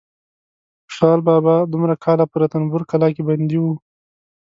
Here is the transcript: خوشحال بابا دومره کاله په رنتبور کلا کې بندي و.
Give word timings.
خوشحال 0.85 1.19
بابا 1.27 1.55
دومره 1.71 1.95
کاله 2.03 2.25
په 2.31 2.35
رنتبور 2.41 2.83
کلا 2.91 3.07
کې 3.15 3.23
بندي 3.27 3.57
و. 3.61 3.65